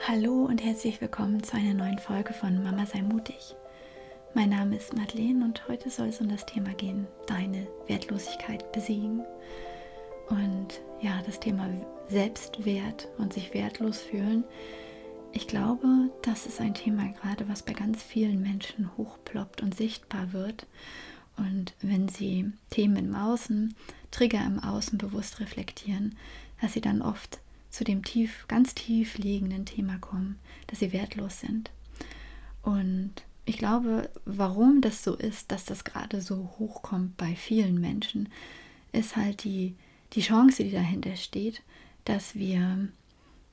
[0.00, 3.54] Hallo und herzlich willkommen zu einer neuen Folge von Mama sei mutig.
[4.34, 9.22] Mein Name ist Madeleine und heute soll es um das Thema gehen, deine Wertlosigkeit besiegen.
[10.28, 11.70] Und ja, das Thema
[12.08, 14.44] Selbstwert und sich wertlos fühlen.
[15.32, 20.34] Ich glaube, das ist ein Thema gerade, was bei ganz vielen Menschen hochploppt und sichtbar
[20.34, 20.66] wird.
[21.38, 23.74] Und wenn sie Themen im Außen,
[24.10, 26.18] Trigger im Außen bewusst reflektieren,
[26.60, 27.40] dass sie dann oft
[27.74, 30.38] zu dem tief, ganz tief liegenden Thema kommen,
[30.68, 31.72] dass sie wertlos sind.
[32.62, 33.12] Und
[33.46, 38.28] ich glaube, warum das so ist, dass das gerade so hochkommt bei vielen Menschen,
[38.92, 39.74] ist halt die,
[40.12, 41.62] die Chance, die dahinter steht,
[42.04, 42.86] dass wir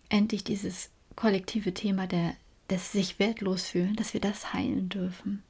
[0.10, 2.36] endlich dieses kollektive Thema der,
[2.70, 5.42] des sich wertlos fühlen, dass wir das heilen dürfen.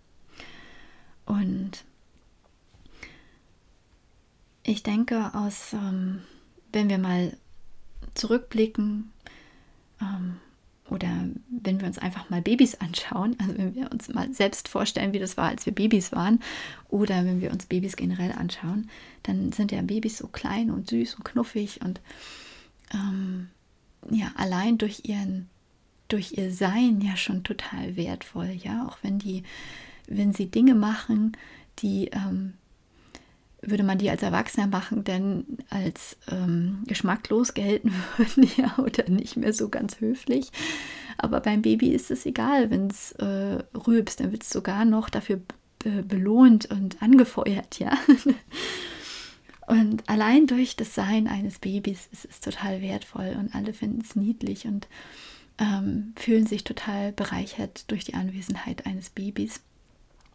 [1.26, 1.84] Und
[4.64, 6.22] ich denke, aus, ähm,
[6.72, 7.36] wenn wir mal
[8.16, 9.12] zurückblicken
[10.02, 10.38] ähm,
[10.90, 15.14] oder wenn wir uns einfach mal Babys anschauen, also wenn wir uns mal selbst vorstellen,
[15.14, 16.42] wie das war, als wir Babys waren,
[16.90, 18.90] oder wenn wir uns Babys generell anschauen,
[19.24, 22.02] dann sind ja Babys so klein und süß und knuffig und
[22.94, 23.48] ähm,
[24.10, 25.48] ja, allein durch ihren
[26.12, 29.44] durch ihr Sein ja schon total wertvoll, ja, auch wenn die,
[30.08, 31.38] wenn sie Dinge machen,
[31.80, 32.54] die ähm,
[33.62, 39.38] würde man die als Erwachsener machen, denn als ähm, geschmacklos gelten würden, ja, oder nicht
[39.38, 40.52] mehr so ganz höflich.
[41.18, 45.10] Aber beim Baby ist es egal, wenn es äh, rülpst, dann wird es sogar noch
[45.10, 47.98] dafür be belohnt und angefeuert, ja.
[49.68, 54.16] und allein durch das Sein eines Babys ist es total wertvoll und alle finden es
[54.16, 54.88] niedlich und
[55.60, 59.62] ähm, fühlen sich total bereichert durch die Anwesenheit eines Babys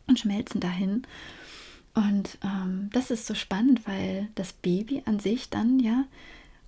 [0.06, 1.02] und schmelzen dahin.
[1.97, 6.05] Und ähm, das ist so spannend, weil das Baby an sich dann ja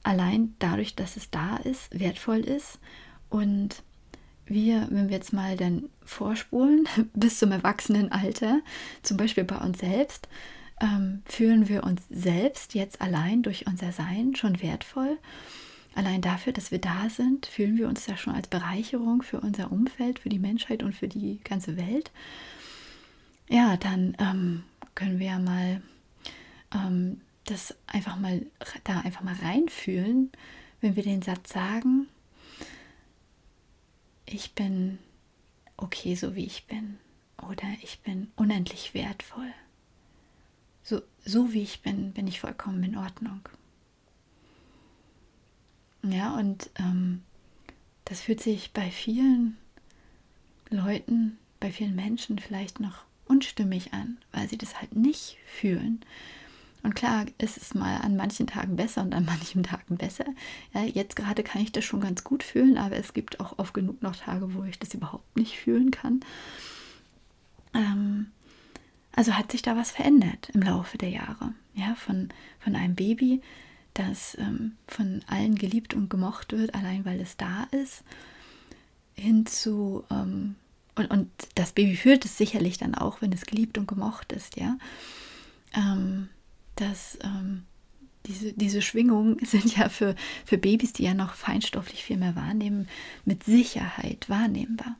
[0.03, 2.79] allein dadurch, dass es da ist, wertvoll ist.
[3.29, 3.83] Und
[4.47, 8.61] wir, wenn wir jetzt mal dann vorspulen bis zum Erwachsenenalter,
[9.03, 10.29] zum Beispiel bei uns selbst,
[10.81, 15.19] ähm, fühlen wir uns selbst jetzt allein durch unser Sein schon wertvoll.
[15.95, 19.71] Allein dafür, dass wir da sind, fühlen wir uns ja schon als Bereicherung für unser
[19.73, 22.13] Umfeld, für die Menschheit und für die ganze Welt.
[23.51, 24.63] Ja, dann ähm,
[24.99, 25.81] können wir ja mal
[26.75, 28.45] ähm, das einfach mal
[28.83, 30.33] da einfach mal reinfühlen,
[30.81, 32.09] wenn wir den Satz sagen,
[34.27, 34.99] ich bin
[35.77, 36.99] okay, so wie ich bin,
[37.49, 39.53] oder ich bin unendlich wertvoll.
[40.83, 43.41] So, so wie ich bin, bin ich vollkommen in Ordnung.
[46.03, 47.23] Ja, und ähm,
[48.05, 49.57] das fühlt sich bei vielen
[50.71, 56.01] Leuten, bei vielen Menschen vielleicht noch unstimmig an, weil sie das halt nicht fühlen.
[56.83, 60.27] Und klar ist es mal an manchen Tagen besser und an manchen Tagen besser.
[60.73, 63.75] Ja, jetzt gerade kann ich das schon ganz gut fühlen, aber es gibt auch oft
[63.75, 66.21] genug noch Tage, wo ich das überhaupt nicht fühlen kann.
[67.75, 68.29] Ähm,
[69.13, 71.53] also hat sich da was verändert im Laufe der Jahre.
[71.75, 72.29] Ja, von,
[72.61, 73.43] von einem Baby,
[73.95, 78.05] das ähm, von allen geliebt und gemocht wird, allein weil es da ist,
[79.15, 80.55] hin zu ähm,
[80.99, 84.57] und, und das Baby fühlt es sicherlich dann auch, wenn es geliebt und gemocht ist,
[84.57, 84.79] ja.
[85.75, 86.29] Ähm,
[86.77, 87.65] dass ähm,
[88.27, 90.15] diese, diese Schwingungen sind ja für,
[90.45, 92.89] für Babys, die ja noch feinstofflich viel mehr wahrnehmen,
[93.25, 94.97] mit Sicherheit wahrnehmbar.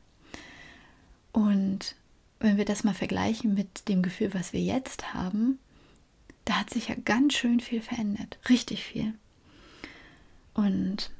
[1.31, 1.95] Und
[2.39, 5.59] wenn wir das mal vergleichen mit dem Gefühl, was wir jetzt haben,
[6.45, 8.39] da hat sich ja ganz schön viel verändert.
[8.49, 9.13] Richtig viel.
[10.53, 11.11] Und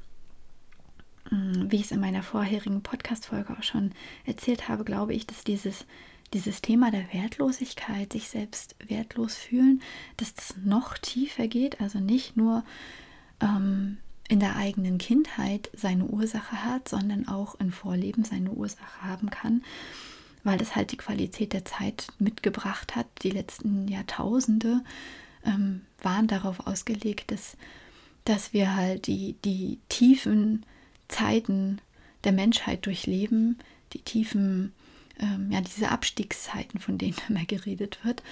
[1.30, 3.92] wie ich es in meiner vorherigen Podcast-Folge auch schon
[4.24, 5.86] erzählt habe, glaube ich, dass dieses,
[6.34, 9.80] dieses Thema der Wertlosigkeit, sich selbst wertlos fühlen,
[10.16, 12.64] dass das noch tiefer geht, also nicht nur
[13.40, 13.98] ähm,
[14.28, 19.62] in der eigenen Kindheit seine Ursache hat, sondern auch im Vorleben seine Ursache haben kann,
[20.44, 23.06] weil das halt die Qualität der Zeit mitgebracht hat.
[23.22, 24.82] Die letzten Jahrtausende
[25.44, 27.56] ähm, waren darauf ausgelegt, dass,
[28.24, 30.64] dass wir halt die, die tiefen
[31.10, 31.80] Zeiten
[32.24, 33.58] der Menschheit durchleben,
[33.92, 34.72] die tiefen,
[35.18, 38.22] ähm, ja, diese Abstiegszeiten, von denen immer geredet wird,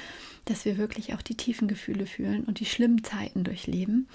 [0.45, 4.09] dass wir wirklich auch die tiefen Gefühle fühlen und die schlimmen Zeiten durchleben.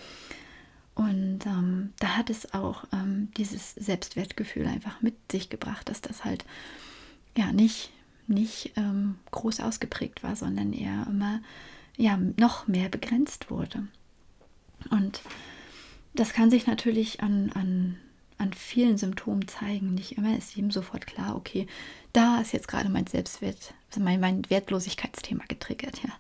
[0.96, 6.24] Und ähm, da hat es auch ähm, dieses Selbstwertgefühl einfach mit sich gebracht, dass das
[6.24, 6.46] halt
[7.36, 7.92] ja nicht,
[8.28, 11.42] nicht ähm, groß ausgeprägt war, sondern eher immer
[11.98, 13.88] ja, noch mehr begrenzt wurde.
[14.92, 15.22] Und
[16.14, 17.98] das kann sich natürlich an, an
[18.44, 19.96] an vielen Symptomen zeigen.
[19.96, 21.66] Nicht immer ist jedem sofort klar, okay,
[22.12, 26.04] da ist jetzt gerade mein Selbstwert, mein, mein Wertlosigkeitsthema getriggert.
[26.04, 26.12] Ja.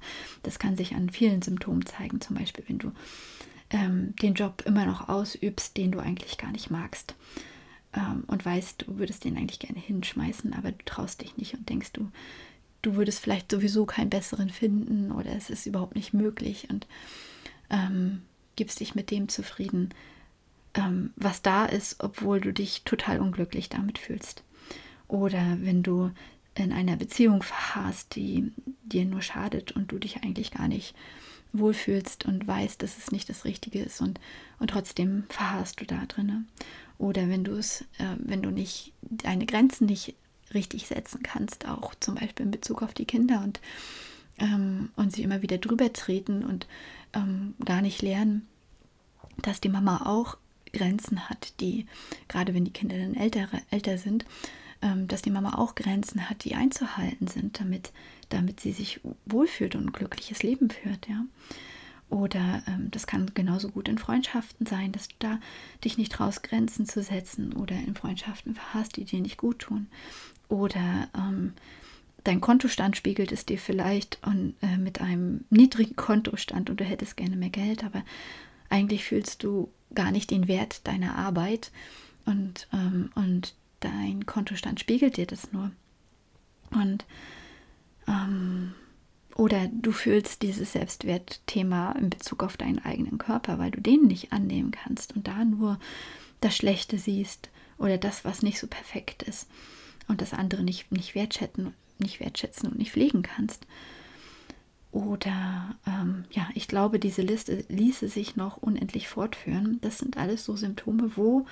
[0.41, 2.91] Das kann sich an vielen Symptomen zeigen, zum Beispiel, wenn du
[3.69, 7.15] ähm, den Job immer noch ausübst, den du eigentlich gar nicht magst.
[7.93, 11.69] ähm, und weißt, du würdest den eigentlich gerne hinschmeißen, aber du traust dich nicht und
[11.69, 12.09] denkst, du,
[12.81, 16.87] du würdest vielleicht sowieso keinen besseren finden oder es ist überhaupt nicht möglich und
[17.69, 18.21] ähm,
[18.55, 19.89] gibst dich mit dem zufrieden,
[20.75, 24.43] ähm, was da ist, obwohl du dich total unglücklich damit fühlst.
[25.07, 26.11] Oder wenn du
[26.55, 28.51] in einer Beziehung verharrst, die
[28.83, 30.95] dir nur schadet und du dich eigentlich gar nicht
[31.51, 34.19] wohlfühlst und weißt, dass es nicht das Richtige ist und,
[34.59, 36.47] und trotzdem verharrst du da drin.
[36.97, 40.15] Oder wenn du es, äh, wenn du nicht deine Grenzen nicht
[40.53, 43.59] richtig setzen kannst, auch zum Beispiel in Bezug auf die Kinder und,
[44.39, 46.67] ähm, und sie immer wieder drüber treten und
[47.13, 48.47] ähm, gar nicht lernen,
[49.37, 50.37] dass die Mama auch
[50.73, 51.85] Grenzen hat, die,
[52.27, 54.25] gerade wenn die Kinder dann älter, älter sind,
[54.81, 57.93] ähm, dass die Mama auch Grenzen hat, die einzuhalten sind, damit,
[58.29, 61.25] damit sie sich wohlfühlt und ein glückliches Leben führt, ja.
[62.09, 65.39] Oder ähm, das kann genauso gut in Freundschaften sein, dass du da
[65.83, 69.87] dich nicht traust, Grenzen zu setzen oder in Freundschaften verhasst, die dir nicht gut tun.
[70.47, 71.53] Oder ähm,
[72.23, 77.17] dein Kontostand spiegelt es dir vielleicht und, äh, mit einem niedrigen Kontostand und du hättest
[77.17, 78.03] gerne mehr Geld, aber
[78.69, 81.71] eigentlich fühlst du gar nicht den Wert deiner Arbeit
[82.25, 85.71] und, ähm, und dein Kontostand spiegelt dir das nur.
[86.71, 87.05] Und
[88.07, 88.73] ähm,
[89.35, 94.31] oder du fühlst dieses Selbstwertthema in Bezug auf deinen eigenen Körper, weil du den nicht
[94.31, 95.79] annehmen kannst und da nur
[96.41, 99.47] das Schlechte siehst oder das, was nicht so perfekt ist
[100.07, 103.65] und das andere nicht, nicht, wertschätzen, nicht wertschätzen und nicht pflegen kannst.
[104.93, 109.79] Oder ähm, ja, ich glaube, diese Liste ließe sich noch unendlich fortführen.
[109.81, 111.47] Das sind alles so Symptome, wo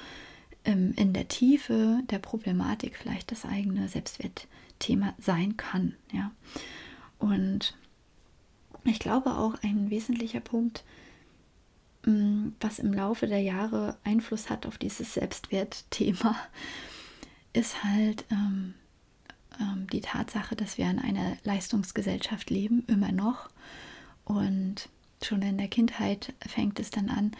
[0.63, 5.95] ähm, in der Tiefe der Problematik vielleicht das eigene Selbstwertthema sein kann.
[6.13, 6.29] Ja.
[7.17, 7.75] Und
[8.83, 10.83] ich glaube auch ein wesentlicher Punkt,
[12.05, 16.35] mm, was im Laufe der Jahre Einfluss hat auf dieses Selbstwertthema,
[17.53, 18.75] ist halt ähm,
[19.59, 23.49] ähm, die Tatsache, dass wir in einer Leistungsgesellschaft leben, immer noch.
[24.23, 24.89] Und
[25.23, 27.31] schon in der Kindheit fängt es dann an,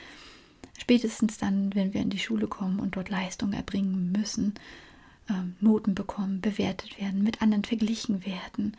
[0.80, 4.56] spätestens dann, wenn wir in die Schule kommen und dort Leistung erbringen müssen,
[5.30, 8.76] ähm, Noten bekommen, bewertet werden, mit anderen verglichen werden,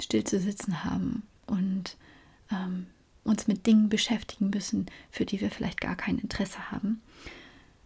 [0.00, 1.96] still zu sitzen haben und
[2.50, 2.86] ähm,
[3.22, 7.00] uns mit Dingen beschäftigen müssen, für die wir vielleicht gar kein Interesse haben.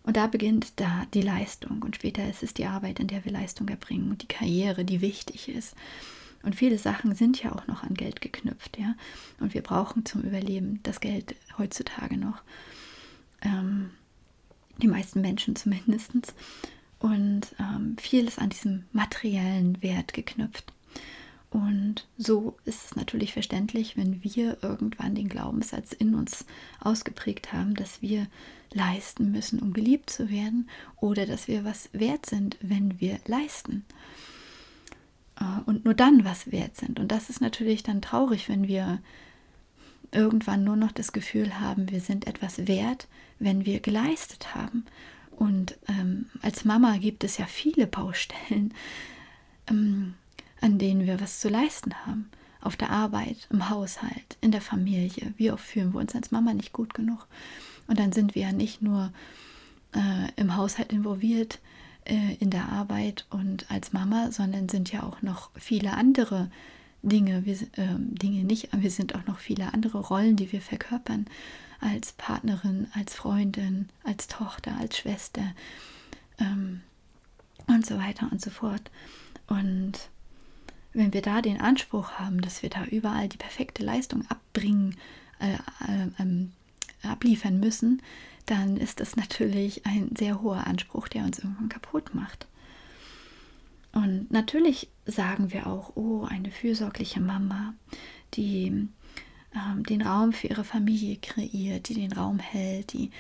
[0.09, 3.33] Und da beginnt da die Leistung und später ist es die Arbeit, in der wir
[3.33, 5.77] Leistung erbringen und die Karriere, die wichtig ist.
[6.43, 8.95] Und viele Sachen sind ja auch noch an Geld geknüpft, ja.
[9.39, 12.41] Und wir brauchen zum Überleben das Geld heutzutage noch.
[13.43, 13.91] Ähm,
[14.81, 16.13] die meisten Menschen zumindest.
[17.01, 20.73] Und ähm, viel ist an diesem materiellen Wert geknüpft.
[21.51, 26.45] Und so ist es natürlich verständlich, wenn wir irgendwann den Glaubenssatz in uns
[26.81, 28.27] ausgeprägt haben, dass wir
[28.73, 30.69] leisten müssen, um geliebt zu werden,
[31.01, 33.87] oder dass wir was wert sind, wenn wir leisten.
[35.41, 37.01] Äh, und nur dann was wert sind.
[37.01, 39.01] Und das ist natürlich dann traurig, wenn wir
[40.13, 43.09] irgendwann nur noch das Gefühl haben, wir sind etwas wert,
[43.39, 44.85] wenn wir geleistet haben.
[45.31, 48.75] Und ähm, als Mama gibt es ja viele Baustellen,
[49.69, 50.15] ähm,
[50.61, 52.31] an denen wir was zu leisten haben.
[52.61, 55.33] Auf der Arbeit, im Haushalt, in der Familie.
[55.37, 57.27] Wie oft fühlen wir uns als Mama nicht gut genug?
[57.87, 59.13] Und dann sind wir ja nicht nur
[59.95, 61.61] äh, im Haushalt involviert,
[62.05, 66.51] äh, in der Arbeit und als Mama, sondern sind ja auch noch viele andere
[67.03, 71.27] Dinge, wir, äh, Dinge nicht, wir sind auch noch viele andere Rollen, die wir verkörpern
[71.81, 75.55] als Partnerin, als Freundin, als Tochter, als Schwester
[76.39, 76.81] ähm,
[77.67, 78.91] und so weiter und so fort.
[79.47, 79.93] Und
[80.99, 84.97] wenn wir da den Anspruch haben, dass wir da überall die perfekte Leistung abbringen,
[85.39, 86.53] äh, äh, ähm,
[87.03, 88.03] abliefern müssen,
[88.47, 92.49] dann ist das natürlich ein sehr hoher Anspruch, der uns irgendwann kaputt macht.
[93.93, 97.75] Und natürlich sagen wir auch, oh, eine fürsorgliche Mama,
[98.35, 98.89] die
[99.55, 103.11] ähm, den Raum für ihre Familie kreiert, die den Raum hält, die,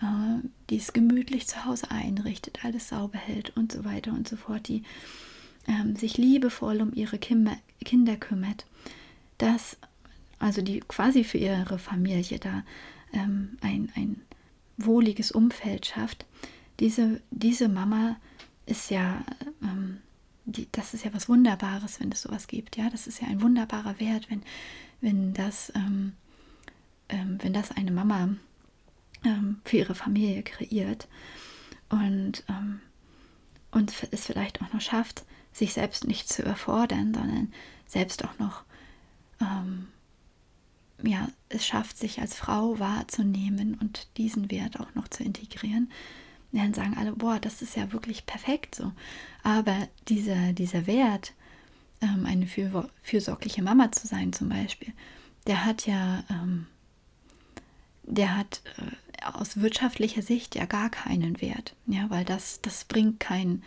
[0.00, 4.68] äh, es gemütlich zu Hause einrichtet, alles sauber hält und so weiter und so fort,
[4.68, 4.82] die
[5.66, 8.66] ähm, sich liebevoll um ihre Kinder, Kinder kümmert,
[9.38, 9.76] dass
[10.38, 12.64] also die quasi für ihre Familie da
[13.12, 14.20] ähm, ein, ein
[14.76, 16.26] wohliges Umfeld schafft.
[16.80, 18.16] Diese, diese Mama
[18.66, 19.22] ist ja
[19.62, 19.98] ähm,
[20.44, 22.76] die, das ist ja was Wunderbares, wenn es sowas gibt.
[22.76, 24.42] Ja, das ist ja ein wunderbarer Wert, wenn,
[25.00, 26.14] wenn das, ähm,
[27.08, 28.30] ähm, wenn das eine Mama
[29.24, 31.08] ähm, für ihre Familie kreiert
[31.88, 32.80] und, ähm,
[33.70, 37.52] und es vielleicht auch noch schafft, sich selbst nicht zu überfordern, sondern
[37.86, 38.64] selbst auch noch
[39.40, 39.88] ähm,
[41.02, 45.90] ja, es schafft, sich als Frau wahrzunehmen und diesen Wert auch noch zu integrieren,
[46.52, 48.92] dann sagen alle, boah, das ist ja wirklich perfekt so.
[49.42, 51.32] Aber dieser, dieser Wert,
[52.00, 54.92] ähm, eine für, fürsorgliche Mama zu sein zum Beispiel,
[55.46, 56.66] der hat ja, ähm,
[58.04, 63.18] der hat äh, aus wirtschaftlicher Sicht ja gar keinen Wert, ja, weil das, das bringt
[63.18, 63.62] kein, ähm,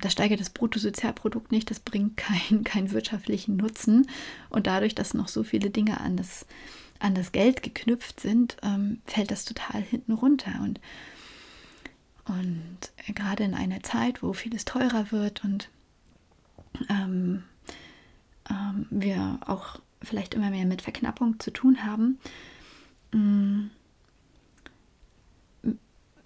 [0.00, 4.06] das steigert das Bruttosozialprodukt nicht, das bringt keinen kein wirtschaftlichen Nutzen.
[4.48, 6.46] Und dadurch, dass noch so viele Dinge an das,
[6.98, 10.60] an das Geld geknüpft sind, ähm, fällt das total hinten runter.
[10.62, 10.80] Und
[12.26, 15.68] und gerade in einer Zeit, wo vieles teurer wird und
[16.88, 17.42] ähm,
[18.48, 22.18] ähm, wir auch vielleicht immer mehr mit Verknappung zu tun haben,
[23.12, 23.70] mm,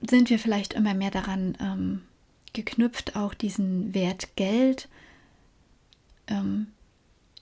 [0.06, 2.02] sind wir vielleicht immer mehr daran ähm,
[2.54, 4.88] geknüpft, auch diesen Wert Geld
[6.26, 6.68] ähm,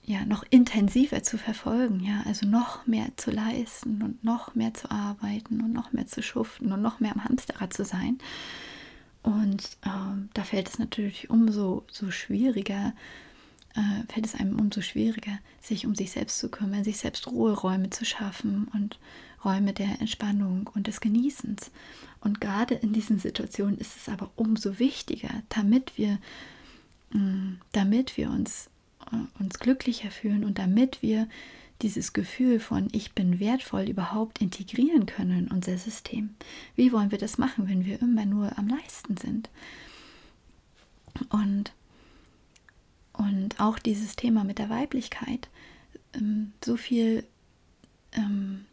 [0.05, 4.91] ja noch intensiver zu verfolgen, ja, also noch mehr zu leisten und noch mehr zu
[4.91, 8.17] arbeiten und noch mehr zu schuften und noch mehr am Hamsterrad zu sein.
[9.21, 12.93] Und ähm, da fällt es natürlich umso so schwieriger,
[13.75, 17.89] äh, fällt es einem umso schwieriger, sich um sich selbst zu kümmern, sich selbst Ruheräume
[17.89, 18.99] zu schaffen und
[19.43, 21.71] Räume der Entspannung und des Genießens.
[22.21, 26.19] Und gerade in diesen Situationen ist es aber umso wichtiger, damit wir,
[27.11, 28.69] mh, mm, damit wir uns
[29.39, 31.27] uns glücklicher fühlen und damit wir
[31.81, 36.35] dieses Gefühl von ich bin wertvoll überhaupt integrieren können in unser System.
[36.75, 39.49] Wie wollen wir das machen, wenn wir immer nur am Leisten sind?
[41.29, 41.73] Und,
[43.13, 45.49] und auch dieses Thema mit der Weiblichkeit,
[46.13, 47.23] ähm, so viel,
[48.13, 48.65] ähm,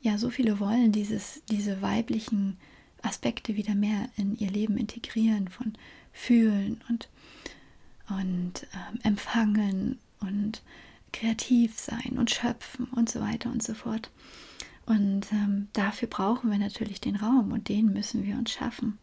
[0.00, 2.56] ja, so viele wollen dieses, diese weiblichen
[3.02, 5.74] Aspekte wieder mehr in ihr Leben integrieren, von
[6.12, 7.08] fühlen und
[8.08, 10.62] und ähm, empfangen und
[11.12, 14.10] kreativ sein und schöpfen und so weiter und so fort.
[14.86, 18.98] Und ähm, dafür brauchen wir natürlich den Raum und den müssen wir uns schaffen.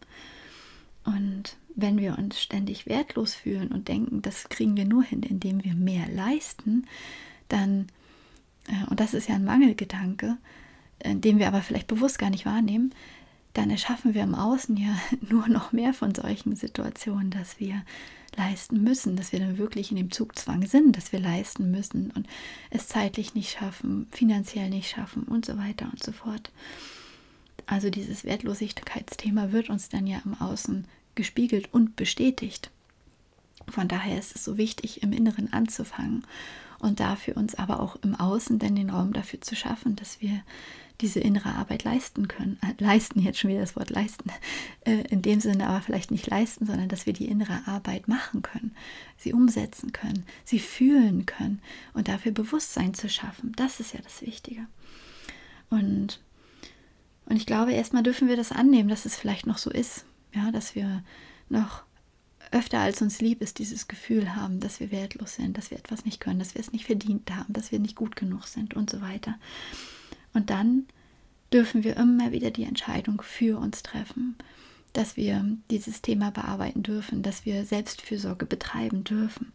[1.03, 5.63] Und wenn wir uns ständig wertlos fühlen und denken, das kriegen wir nur hin, indem
[5.63, 6.87] wir mehr leisten,
[7.49, 7.87] dann,
[8.67, 10.37] äh, und das ist ja ein Mangelgedanke,
[10.99, 12.93] äh, den wir aber vielleicht bewusst gar nicht wahrnehmen,
[13.53, 14.97] dann erschaffen wir im Außen ja
[15.29, 17.83] nur noch mehr von solchen Situationen, dass wir
[18.37, 22.27] leisten müssen, dass wir dann wirklich in dem Zugzwang sind, dass wir leisten müssen und
[22.69, 26.51] es zeitlich nicht schaffen, finanziell nicht schaffen und so weiter und so fort.
[27.65, 32.71] Also dieses Wertlosigkeitsthema wird uns dann ja im Außen gespiegelt und bestätigt.
[33.67, 36.25] Von daher ist es so wichtig, im Inneren anzufangen
[36.79, 40.43] und dafür uns aber auch im Außen dann den Raum dafür zu schaffen, dass wir
[41.01, 42.57] diese innere Arbeit leisten können.
[42.61, 44.31] Äh, leisten, jetzt schon wieder das Wort leisten.
[44.85, 48.41] Äh, in dem Sinne aber vielleicht nicht leisten, sondern dass wir die innere Arbeit machen
[48.41, 48.75] können,
[49.17, 51.61] sie umsetzen können, sie fühlen können
[51.93, 53.51] und dafür Bewusstsein zu schaffen.
[53.55, 54.67] Das ist ja das Wichtige.
[55.69, 56.21] Und,
[57.25, 60.05] und ich glaube, erstmal dürfen wir das annehmen, dass es vielleicht noch so ist.
[60.35, 61.03] Ja, dass wir
[61.49, 61.83] noch
[62.51, 66.05] öfter als uns lieb ist, dieses Gefühl haben, dass wir wertlos sind, dass wir etwas
[66.05, 68.89] nicht können, dass wir es nicht verdient haben, dass wir nicht gut genug sind und
[68.89, 69.35] so weiter.
[70.33, 70.85] Und dann
[71.51, 74.35] dürfen wir immer wieder die Entscheidung für uns treffen,
[74.93, 79.51] dass wir dieses Thema bearbeiten dürfen, dass wir Selbstfürsorge betreiben dürfen.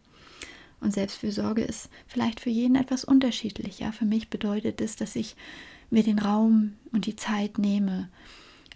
[0.79, 3.79] Und Selbstfürsorge ist vielleicht für jeden etwas unterschiedlich.
[3.79, 5.35] Ja, für mich bedeutet es, dass ich
[5.91, 8.09] mir den Raum und die Zeit nehme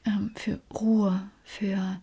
[0.06, 2.00] ähm, für Ruhe, für,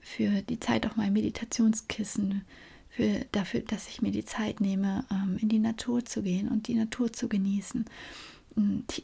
[0.00, 2.42] für die Zeit auf meinem Meditationskissen,
[2.90, 6.68] für, dafür, dass ich mir die Zeit nehme, ähm, in die Natur zu gehen und
[6.68, 7.84] die Natur zu genießen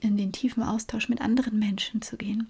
[0.00, 2.48] in den tiefen Austausch mit anderen Menschen zu gehen.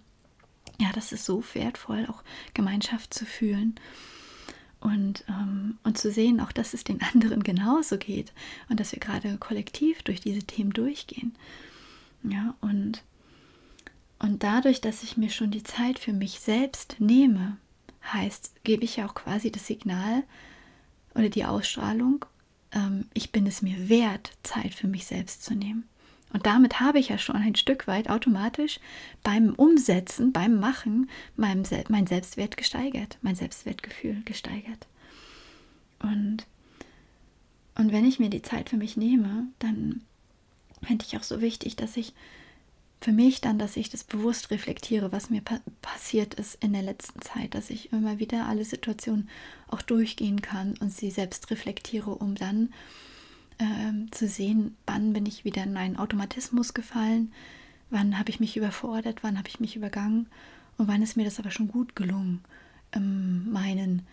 [0.81, 2.23] Ja, das ist so wertvoll, auch
[2.55, 3.75] Gemeinschaft zu fühlen
[4.81, 8.33] und, ähm, und zu sehen, auch dass es den anderen genauso geht
[8.69, 11.35] und dass wir gerade kollektiv durch diese Themen durchgehen.
[12.23, 13.03] Ja, und,
[14.25, 17.59] und dadurch, dass ich mir schon die Zeit für mich selbst nehme,
[18.11, 20.23] heißt, gebe ich ja auch quasi das Signal
[21.15, 22.25] oder die Ausstrahlung,
[22.73, 25.87] ähm, ich bin es mir wert, Zeit für mich selbst zu nehmen.
[26.33, 28.81] Und damit habe ich ja schon ein Stück weit automatisch
[29.23, 34.87] beim Umsetzen, beim Machen mein, mein Selbstwert gesteigert, mein Selbstwertgefühl gesteigert.
[35.99, 36.47] Und,
[37.75, 40.01] und wenn ich mir die Zeit für mich nehme, dann
[40.83, 42.15] fände ich auch so wichtig, dass ich
[43.05, 46.81] für mich dann, dass ich das bewusst reflektiere, was mir pa passiert ist in der
[46.81, 49.29] letzten Zeit, dass ich immer wieder alle Situationen
[49.69, 52.73] auch durchgehen kann und sie selbst reflektiere, um dann
[53.59, 57.31] ähm, zu sehen, wann bin ich wieder in einen Automatismus gefallen,
[57.91, 60.27] wann habe ich mich überfordert, wann habe ich mich übergangen
[60.79, 62.41] und wann ist mir das aber schon gut gelungen,
[62.93, 64.07] ähm, meinen,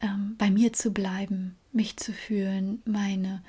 [0.00, 3.42] ähm, bei mir zu bleiben, mich zu fühlen, meine,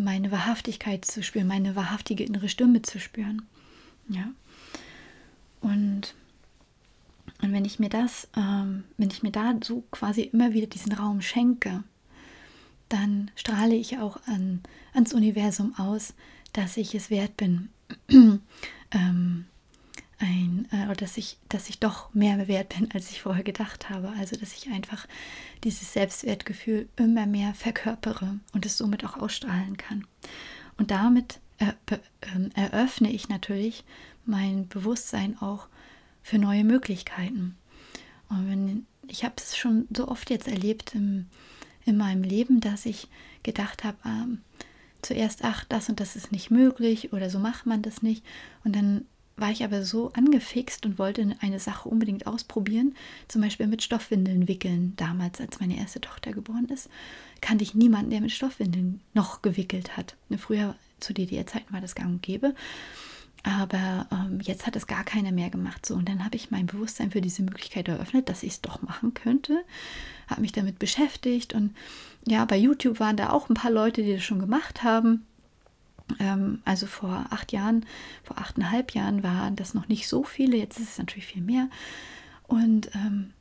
[0.00, 3.42] meine Wahrhaftigkeit zu spüren, meine wahrhaftige innere Stimme zu spüren.
[4.08, 4.30] Ja.
[5.60, 6.14] Und,
[7.42, 10.92] Und wenn ich mir das, ähm, wenn ich mir da so quasi immer wieder diesen
[10.92, 11.82] Raum schenke,
[12.88, 14.62] dann strahle ich auch an,
[14.94, 16.14] ans Universum aus,
[16.52, 17.68] dass ich es wert bin,
[18.08, 19.46] ähm,
[20.18, 23.90] ein, äh, oder dass ich, dass ich doch mehr wert bin, als ich vorher gedacht
[23.90, 24.12] habe.
[24.18, 25.06] Also dass ich einfach
[25.64, 30.06] dieses Selbstwertgefühl immer mehr verkörpere und es somit auch ausstrahlen kann.
[30.78, 31.40] Und damit
[32.54, 33.84] eröffne ich natürlich
[34.24, 35.68] mein Bewusstsein auch
[36.22, 37.56] für neue Möglichkeiten.
[38.28, 41.26] Und wenn, ich habe es schon so oft jetzt erlebt im,
[41.84, 43.08] in meinem Leben, dass ich
[43.42, 44.40] gedacht habe, ähm,
[45.02, 48.24] zuerst, ach, das und das ist nicht möglich oder so macht man das nicht.
[48.64, 52.94] Und dann war ich aber so angefixt und wollte eine Sache unbedingt ausprobieren,
[53.28, 54.94] zum Beispiel mit Stoffwindeln wickeln.
[54.96, 56.88] Damals, als meine erste Tochter geboren ist,
[57.40, 60.16] kannte ich niemanden, der mit Stoffwindeln noch gewickelt hat.
[60.38, 62.54] Früher zu DDR-Zeiten war das gang und gäbe.
[63.42, 65.86] Aber ähm, jetzt hat es gar keiner mehr gemacht.
[65.86, 68.82] So, und dann habe ich mein Bewusstsein für diese Möglichkeit eröffnet, dass ich es doch
[68.82, 69.62] machen könnte.
[70.26, 71.76] Habe mich damit beschäftigt und
[72.26, 75.24] ja, bei YouTube waren da auch ein paar Leute, die das schon gemacht haben.
[76.18, 77.86] Ähm, also vor acht Jahren,
[78.24, 81.68] vor achteinhalb Jahren waren das noch nicht so viele, jetzt ist es natürlich viel mehr.
[82.48, 83.32] Und, ähm,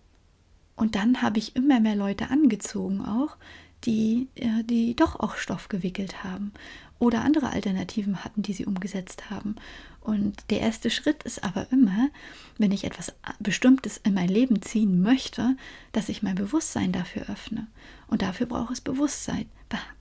[0.76, 3.38] und dann habe ich immer mehr Leute angezogen auch,
[3.86, 6.52] die, äh, die doch auch Stoff gewickelt haben
[7.00, 9.56] oder andere Alternativen hatten, die sie umgesetzt haben.
[10.02, 12.10] Und der erste Schritt ist aber immer,
[12.58, 15.58] wenn ich etwas Bestimmtes in mein Leben ziehen möchte,
[15.92, 17.68] dass ich mein Bewusstsein dafür öffne.
[18.08, 19.48] Und dafür braucht es Bewusstsein,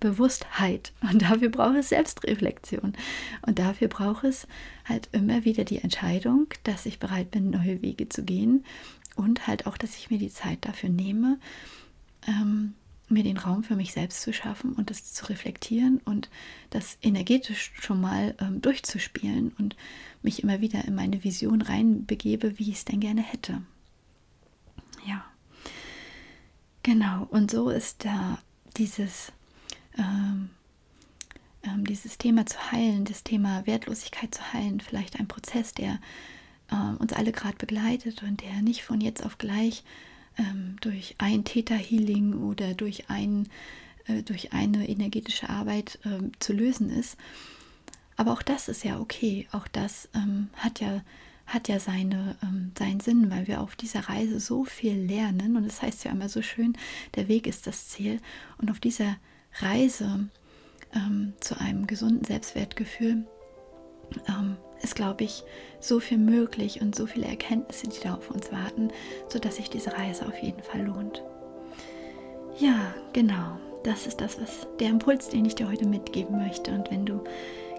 [0.00, 0.92] Bewusstheit.
[1.00, 2.92] Und dafür braucht es Selbstreflexion.
[3.46, 4.46] Und dafür braucht es
[4.84, 8.64] halt immer wieder die Entscheidung, dass ich bereit bin, neue Wege zu gehen.
[9.16, 11.38] Und halt auch, dass ich mir die Zeit dafür nehme,
[12.26, 12.74] ähm,
[13.14, 16.28] mir den Raum für mich selbst zu schaffen und das zu reflektieren und
[16.70, 19.76] das energetisch schon mal ähm, durchzuspielen und
[20.22, 23.62] mich immer wieder in meine Vision reinbegebe, wie ich es denn gerne hätte.
[25.06, 25.24] Ja,
[26.82, 27.26] genau.
[27.30, 28.38] Und so ist da
[28.76, 29.32] dieses,
[29.96, 30.50] ähm,
[31.62, 36.00] ähm, dieses Thema zu heilen, das Thema Wertlosigkeit zu heilen, vielleicht ein Prozess, der
[36.70, 39.84] äh, uns alle gerade begleitet und der nicht von jetzt auf gleich
[40.38, 43.48] ähm, durch ein Täter-Healing oder durch, ein,
[44.06, 47.16] äh, durch eine energetische Arbeit ähm, zu lösen ist.
[48.16, 49.48] Aber auch das ist ja okay.
[49.52, 51.02] Auch das ähm, hat ja,
[51.46, 55.56] hat ja seine, ähm, seinen Sinn, weil wir auf dieser Reise so viel lernen.
[55.56, 56.76] Und es das heißt ja immer so schön,
[57.16, 58.20] der Weg ist das Ziel.
[58.58, 59.16] Und auf dieser
[59.60, 60.28] Reise
[60.94, 63.26] ähm, zu einem gesunden Selbstwertgefühl
[64.28, 65.42] ähm, ist, glaube ich,
[65.80, 68.88] so viel möglich und so viele Erkenntnisse, die da auf uns warten,
[69.28, 71.22] sodass sich diese Reise auf jeden Fall lohnt.
[72.58, 73.58] Ja, genau.
[73.82, 76.70] Das ist das, was der Impuls, den ich dir heute mitgeben möchte.
[76.70, 77.22] Und wenn du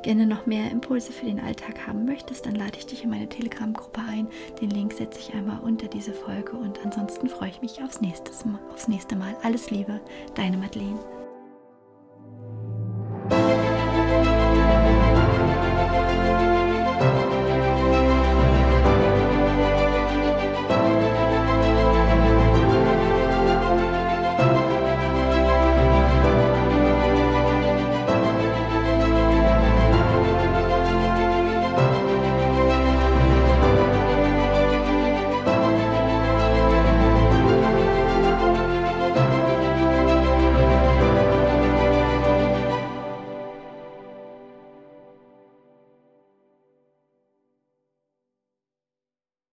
[0.04, 3.28] gerne noch mehr Impulse für den Alltag haben möchtest, dann lade ich dich in meine
[3.28, 4.28] Telegram-Gruppe ein.
[4.62, 8.32] Den Link setze ich einmal unter diese Folge und ansonsten freue ich mich aufs nächste
[8.48, 8.60] Mal.
[8.72, 9.36] Aufs nächste Mal.
[9.42, 10.00] Alles Liebe,
[10.36, 11.15] deine Madeleine.